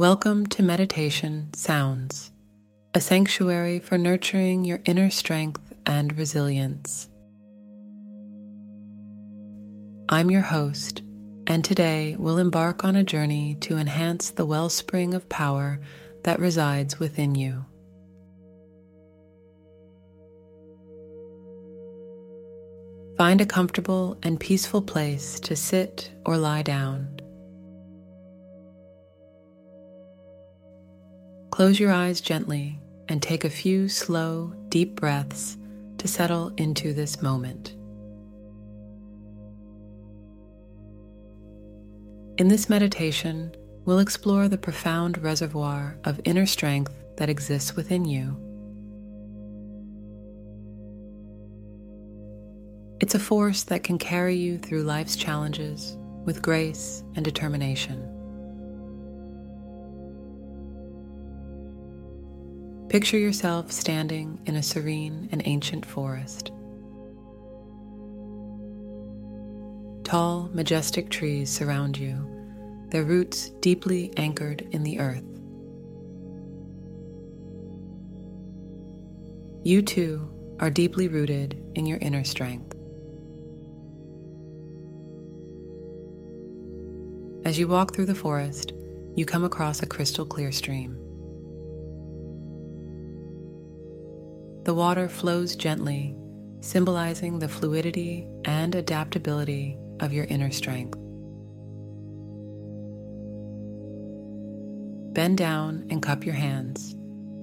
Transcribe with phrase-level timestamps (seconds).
[0.00, 2.32] Welcome to Meditation Sounds,
[2.94, 7.10] a sanctuary for nurturing your inner strength and resilience.
[10.08, 11.02] I'm your host,
[11.46, 15.78] and today we'll embark on a journey to enhance the wellspring of power
[16.24, 17.66] that resides within you.
[23.18, 27.19] Find a comfortable and peaceful place to sit or lie down.
[31.50, 35.58] Close your eyes gently and take a few slow, deep breaths
[35.98, 37.74] to settle into this moment.
[42.38, 48.36] In this meditation, we'll explore the profound reservoir of inner strength that exists within you.
[53.00, 58.19] It's a force that can carry you through life's challenges with grace and determination.
[62.90, 66.50] Picture yourself standing in a serene and ancient forest.
[70.02, 72.28] Tall, majestic trees surround you,
[72.90, 75.22] their roots deeply anchored in the earth.
[79.62, 80.28] You too
[80.58, 82.74] are deeply rooted in your inner strength.
[87.44, 88.72] As you walk through the forest,
[89.14, 90.98] you come across a crystal clear stream.
[94.70, 96.14] The water flows gently,
[96.60, 100.96] symbolizing the fluidity and adaptability of your inner strength.
[105.12, 106.94] Bend down and cup your hands,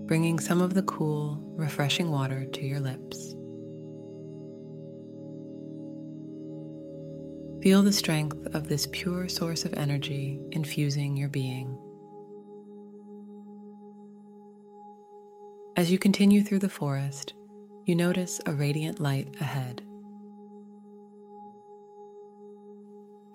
[0.05, 3.35] bringing some of the cool, refreshing water to your lips.
[7.61, 11.77] Feel the strength of this pure source of energy infusing your being.
[15.77, 17.35] As you continue through the forest,
[17.85, 19.83] you notice a radiant light ahead.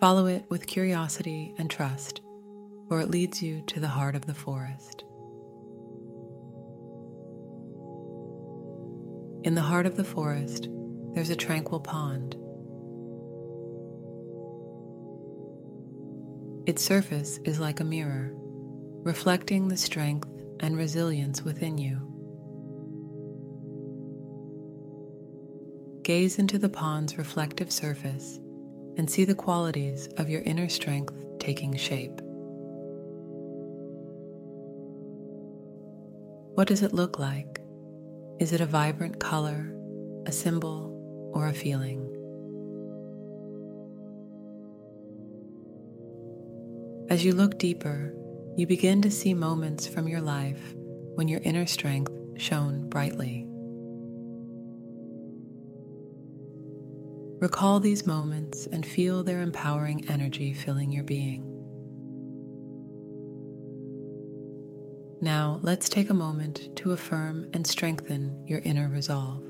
[0.00, 2.20] Follow it with curiosity and trust,
[2.88, 5.04] for it leads you to the heart of the forest.
[9.44, 10.68] In the heart of the forest,
[11.14, 12.34] there's a tranquil pond.
[16.66, 18.32] Its surface is like a mirror,
[19.04, 20.28] reflecting the strength
[20.58, 22.08] and resilience within you.
[26.02, 28.40] Gaze into the pond's reflective surface
[28.96, 32.20] and see the qualities of your inner strength taking shape.
[36.54, 37.60] What does it look like?
[38.40, 39.72] Is it a vibrant color,
[40.26, 42.08] a symbol, or a feeling?
[47.08, 48.12] As you look deeper,
[48.56, 50.74] you begin to see moments from your life
[51.14, 53.46] when your inner strength shone brightly.
[57.42, 61.42] Recall these moments and feel their empowering energy filling your being.
[65.20, 69.42] Now, let's take a moment to affirm and strengthen your inner resolve.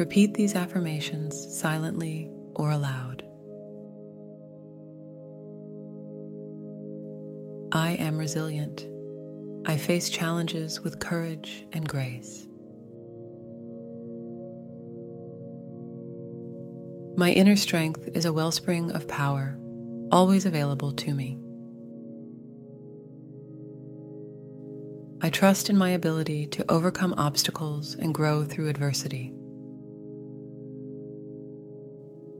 [0.00, 3.22] Repeat these affirmations silently or aloud.
[7.70, 8.88] I am resilient.
[9.66, 12.48] I face challenges with courage and grace.
[17.14, 19.58] My inner strength is a wellspring of power,
[20.10, 21.38] always available to me.
[25.20, 29.32] I trust in my ability to overcome obstacles and grow through adversity.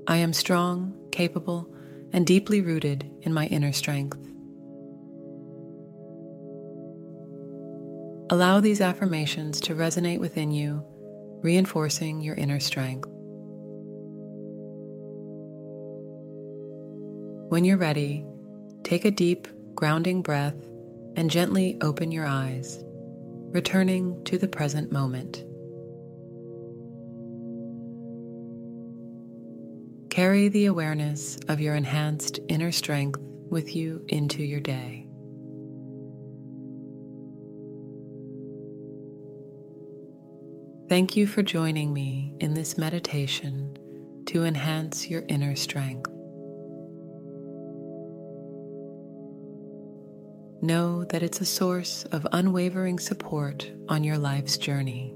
[0.08, 1.73] I am strong, capable,
[2.14, 4.19] and deeply rooted in my inner strength.
[8.31, 10.82] Allow these affirmations to resonate within you,
[11.43, 13.12] reinforcing your inner strength.
[17.52, 18.25] When you're ready,
[18.82, 20.56] take a deep, grounding breath
[21.16, 22.82] and gently open your eyes,
[23.50, 25.44] returning to the present moment.
[30.08, 33.20] Carry the awareness of your enhanced inner strength
[33.50, 35.06] with you into your day.
[40.88, 43.76] Thank you for joining me in this meditation
[44.28, 46.12] to enhance your inner strength.
[50.64, 55.12] Know that it's a source of unwavering support on your life's journey.